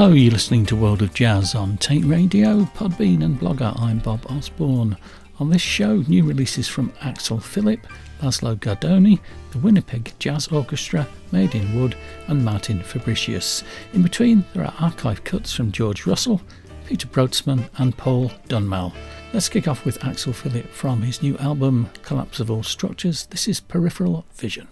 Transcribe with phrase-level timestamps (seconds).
[0.00, 3.78] Hello, you're listening to World of Jazz on Tate Radio, Podbean, and Blogger.
[3.78, 4.96] I'm Bob Osborne.
[5.38, 7.86] On this show, new releases from Axel Philipp,
[8.22, 9.20] Laszlo Gardony,
[9.50, 11.96] the Winnipeg Jazz Orchestra, Made in Wood,
[12.28, 13.62] and Martin Fabricius.
[13.92, 16.40] In between, there are archive cuts from George Russell,
[16.86, 18.94] Peter Brotzmann, and Paul Dunmall.
[19.34, 23.26] Let's kick off with Axel Philipp from his new album, Collapse of All Structures.
[23.26, 24.68] This is Peripheral Vision.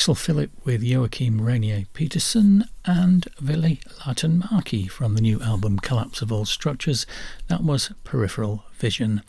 [0.00, 3.76] Axel Philipp with Joachim Rainier Peterson and Ville
[4.50, 7.04] Markey from the new album Collapse of All Structures.
[7.48, 9.20] That was Peripheral Vision.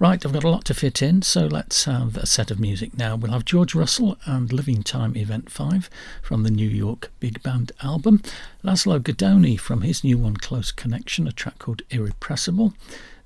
[0.00, 2.98] Right, I've got a lot to fit in, so let's have a set of music
[2.98, 3.14] now.
[3.14, 5.88] We'll have George Russell and Living Time Event 5
[6.22, 8.20] from the New York Big Band album,
[8.64, 12.74] Laszlo Gardony from his new one Close Connection, a track called Irrepressible.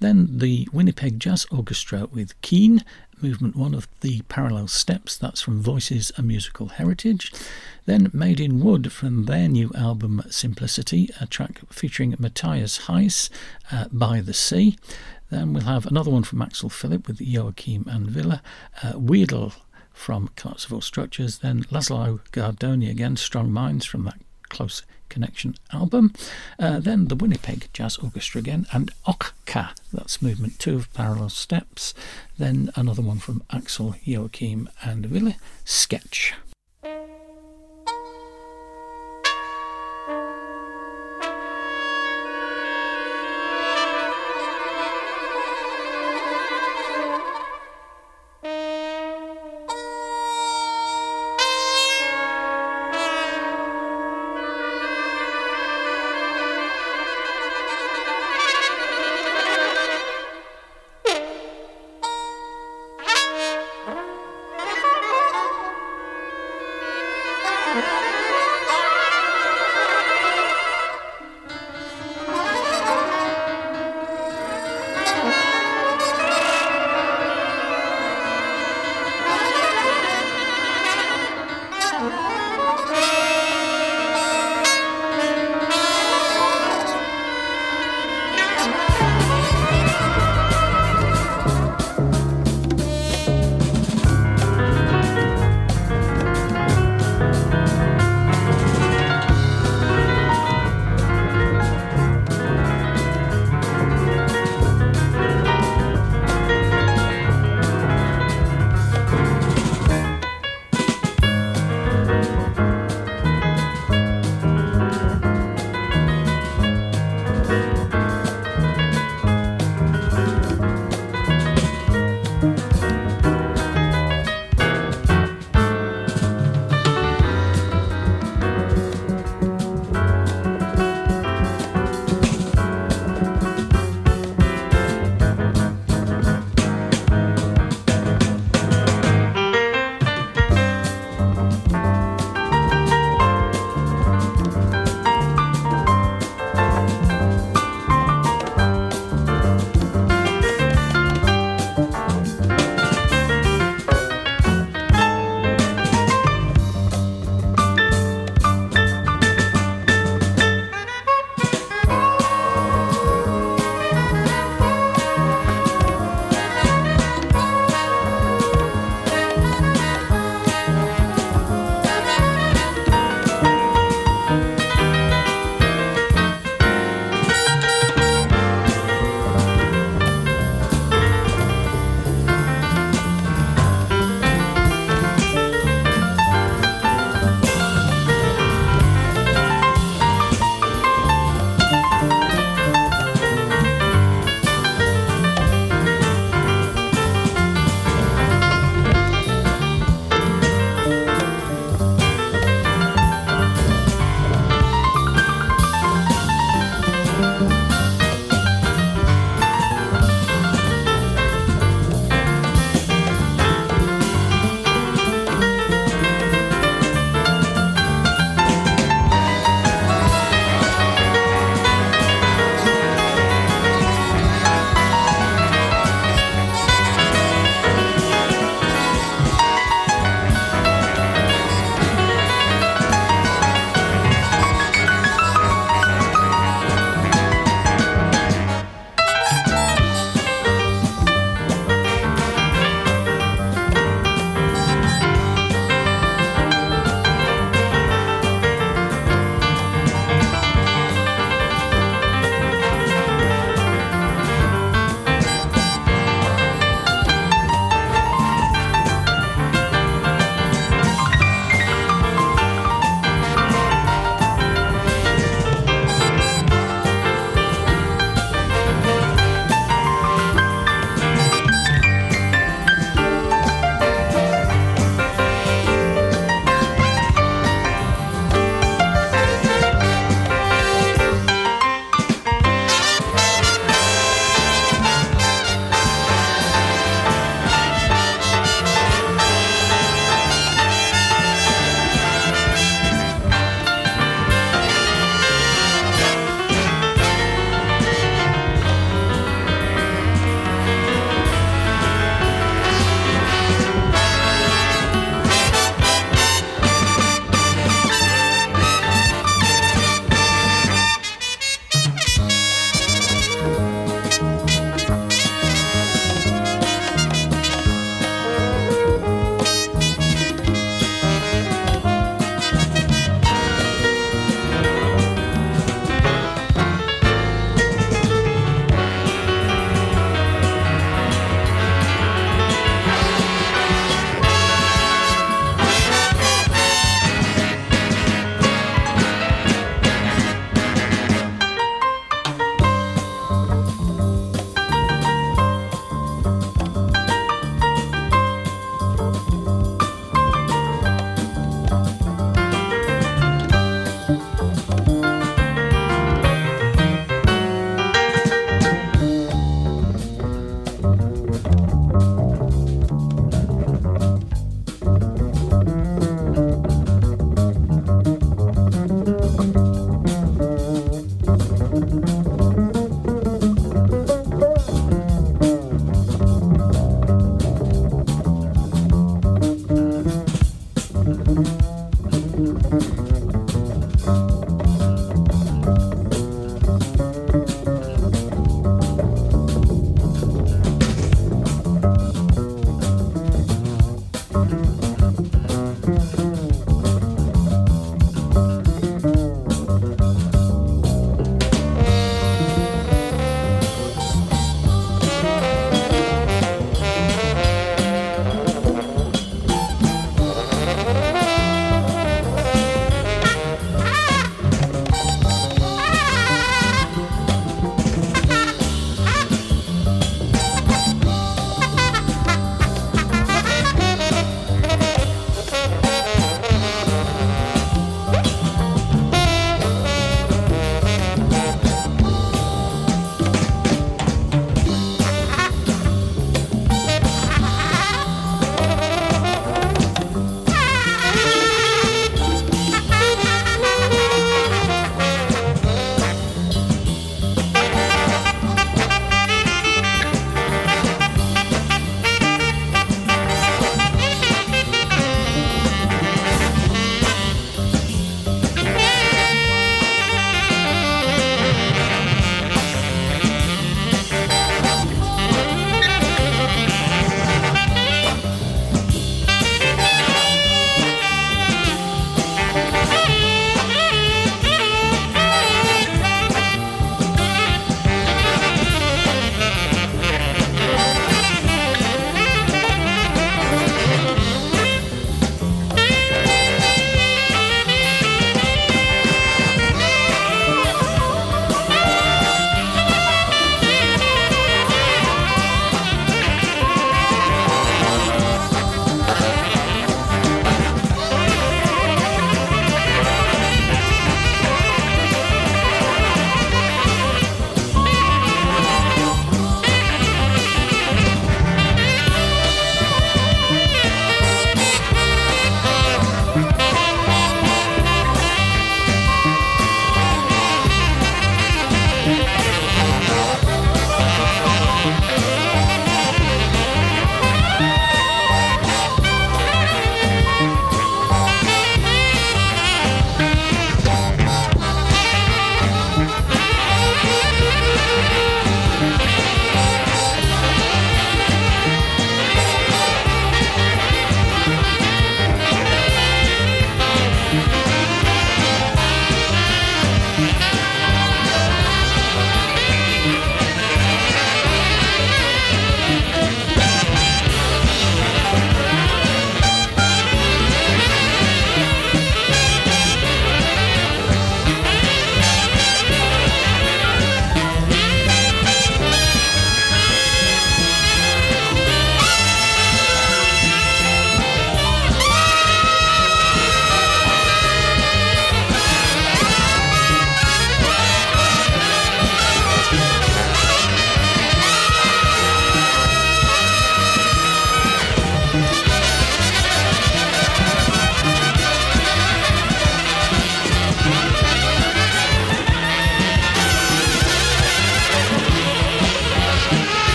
[0.00, 2.84] Then the Winnipeg Jazz Orchestra with Keen,
[3.22, 7.32] movement one of the parallel steps, that's from Voices a Musical Heritage.
[7.86, 13.30] Then Made in Wood from their new album Simplicity, a track featuring Matthias Heiss,
[13.72, 14.76] uh, By the Sea.
[15.30, 18.42] Then we'll have another one from Axel Philipp with Joachim and Villa,
[18.82, 19.52] uh, Weedle
[19.92, 26.12] from All Structures, then Laszlo Gardony again, Strong Minds from that Close Connection album,
[26.58, 31.94] uh, then the Winnipeg Jazz Orchestra again, and Okka, that's movement two of Parallel Steps,
[32.36, 36.34] then another one from Axel, Joachim and Villa, Sketch.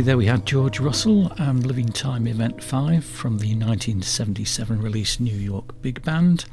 [0.00, 5.36] There we had George Russell and Living Time Event 5 from the 1977 release New
[5.36, 6.44] York Big Band.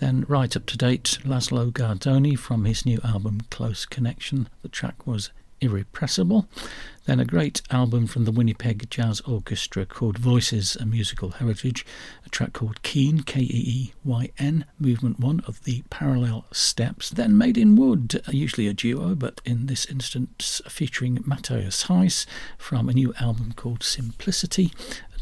[0.00, 4.48] Then, right up to date, Laszlo Gardony from his new album Close Connection.
[4.62, 5.30] The track was
[5.60, 6.48] Irrepressible.
[7.06, 11.86] Then a great album from the Winnipeg Jazz Orchestra called Voices, a Musical Heritage,
[12.24, 17.10] a track called Keen, K E E Y N, movement one of the Parallel Steps.
[17.10, 22.26] Then Made in Wood, usually a duo, but in this instance featuring Matthias Heiss
[22.58, 24.72] from a new album called Simplicity,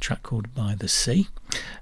[0.05, 1.29] track called By the Sea.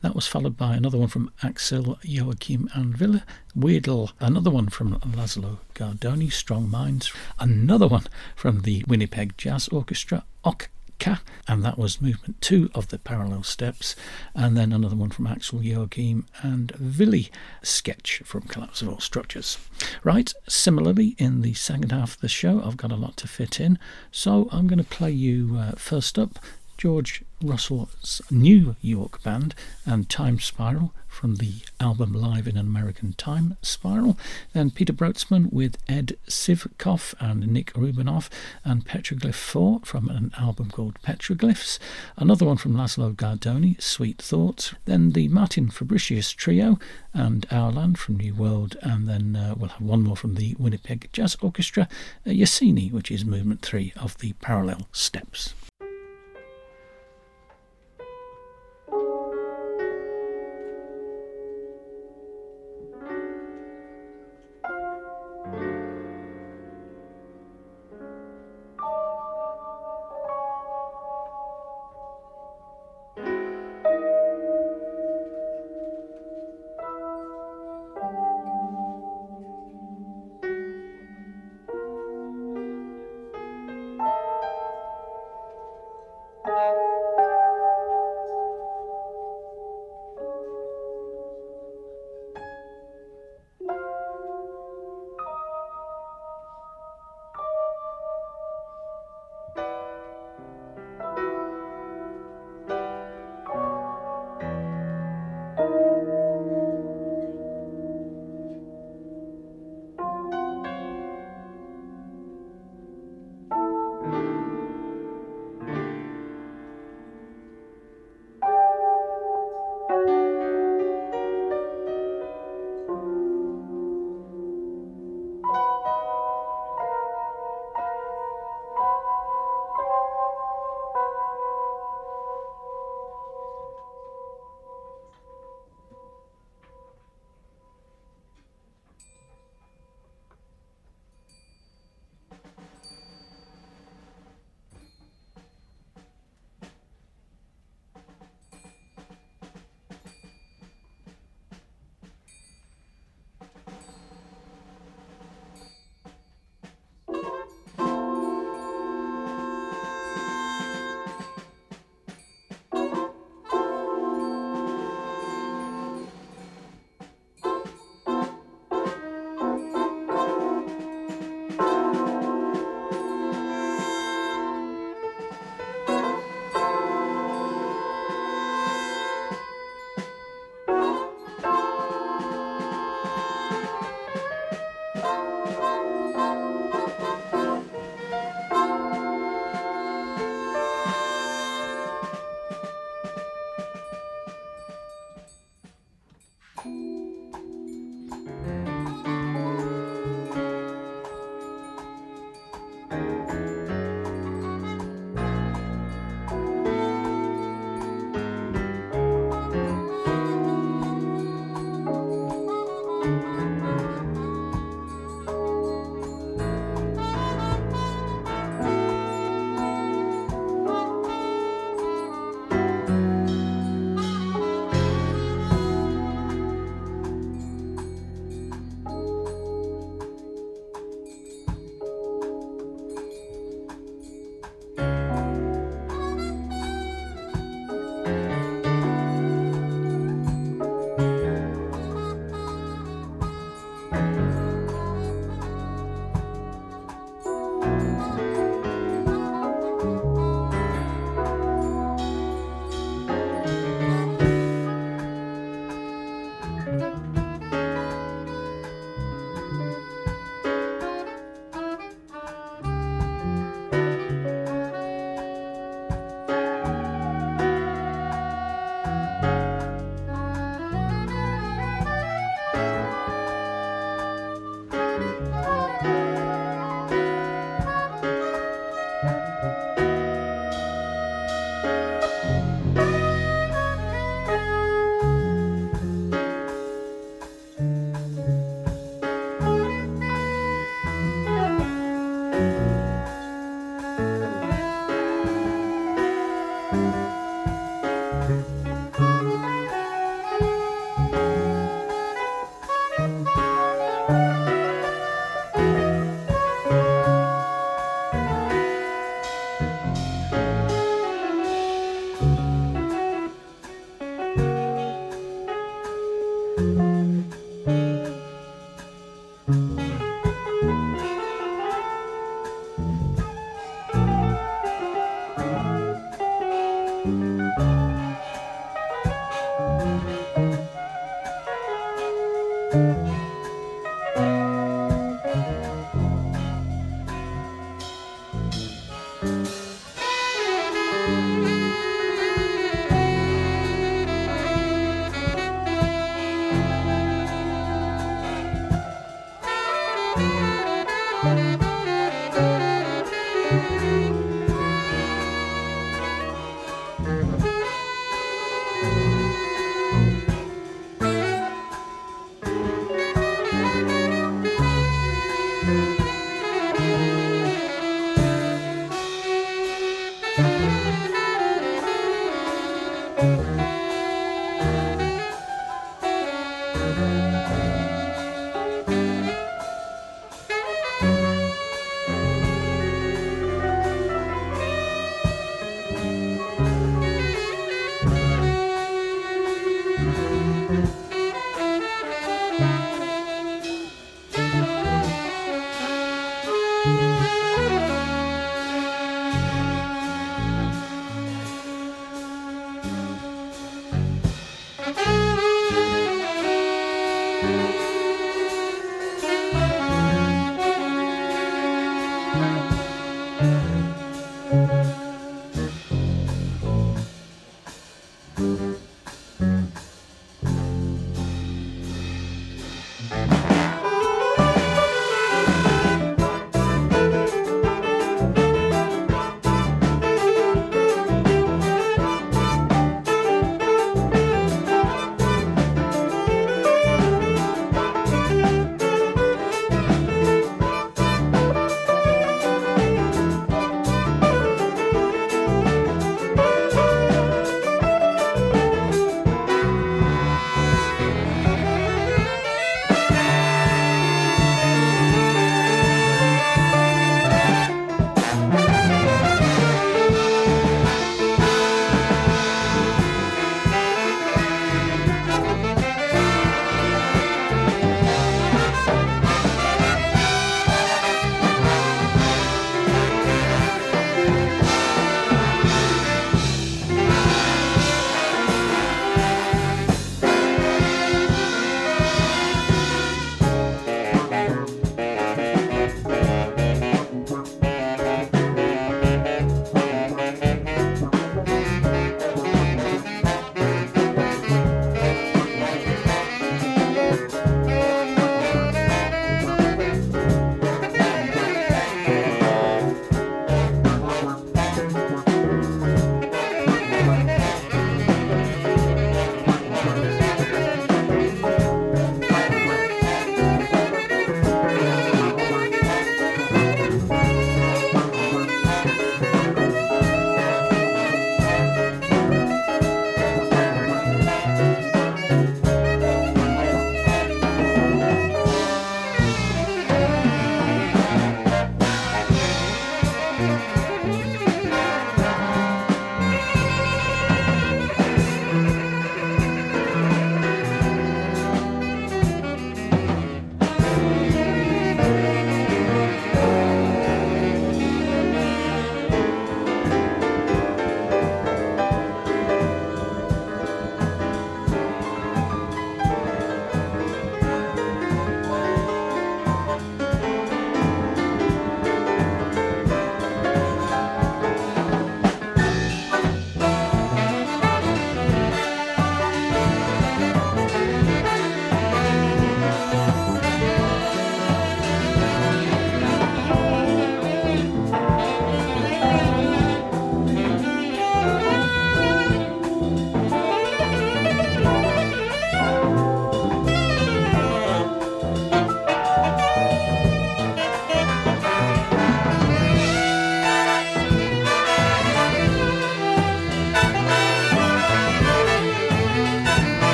[0.00, 3.22] That was followed by another one from Axel Joachim and Villa,
[3.54, 10.24] Weedle, another one from Laszlo Gardony, Strong Minds, another one from the Winnipeg Jazz Orchestra,
[10.44, 13.94] Okka, and that was movement two of the parallel steps,
[14.34, 17.30] and then another one from Axel Joachim and Willi
[17.62, 19.58] sketch from Collapse of All Structures.
[20.02, 23.60] Right, similarly, in the second half of the show, I've got a lot to fit
[23.60, 23.78] in,
[24.10, 26.40] so I'm going to play you uh, first up
[26.78, 29.54] George Russell's New York band
[29.84, 34.16] and Time Spiral from the album Live in an American Time Spiral.
[34.52, 38.28] Then Peter Brötzmann with Ed Sivkov and Nick Rubinoff
[38.64, 41.80] and Petroglyph 4 from an album called Petroglyphs.
[42.16, 44.74] Another one from Laszlo Gardony, Sweet Thoughts.
[44.84, 46.78] Then the Martin Fabricius Trio
[47.12, 48.76] and Our Land from New World.
[48.82, 51.88] And then uh, we'll have one more from the Winnipeg Jazz Orchestra,
[52.24, 55.54] uh, Yassini, which is movement 3 of the Parallel Steps.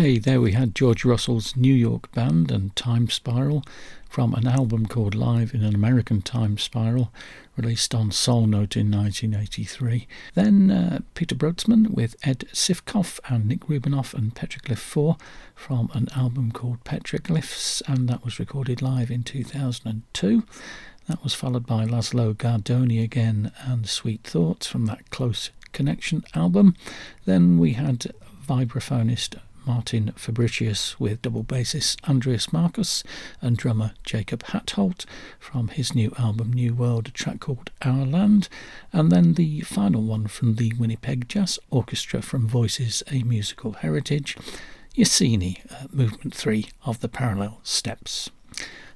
[0.00, 3.62] Okay, there we had George Russell's New York Band and Time Spiral
[4.08, 7.12] from an album called Live in an American Time Spiral,
[7.54, 10.08] released on Soul Note in 1983.
[10.32, 15.18] Then uh, Peter Brötzmann with Ed Sifkoff and Nick Rubinoff and Petroglyph 4
[15.54, 20.44] from an album called Petroglyphs, and that was recorded live in 2002.
[21.08, 26.74] That was followed by Laszlo Gardony again and Sweet Thoughts from that Close Connection album.
[27.26, 28.14] Then we had
[28.48, 29.36] vibraphonist
[29.66, 33.02] Martin Fabricius with double bassist Andreas Markus
[33.40, 35.04] and drummer Jacob Hatholt
[35.38, 38.48] from his new album New World, a track called Our Land,
[38.92, 44.36] and then the final one from the Winnipeg Jazz Orchestra from Voices A Musical Heritage,
[44.96, 48.30] Yassini, uh, Movement 3 of the Parallel Steps.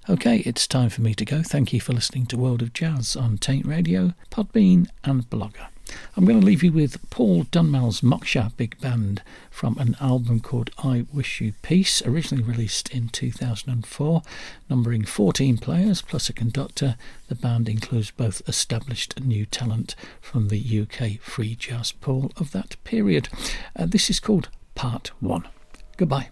[0.08, 1.42] Okay, it's time for me to go.
[1.42, 5.68] Thank you for listening to World of Jazz on Taint Radio, Podbean, and Blogger.
[6.16, 10.70] I'm going to leave you with Paul Dunmall's Moksha Big Band from an album called
[10.78, 14.22] I Wish You Peace, originally released in 2004,
[14.70, 16.96] numbering 14 players plus a conductor.
[17.28, 22.52] The band includes both established and new talent from the UK free jazz pool of
[22.52, 23.28] that period.
[23.74, 25.48] Uh, this is called Part 1.
[25.96, 26.30] Goodbye.